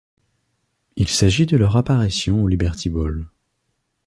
[0.95, 3.27] Il s'agit de leur apparition au Liberty Bowl.